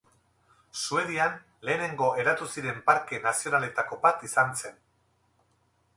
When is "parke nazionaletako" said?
2.89-4.03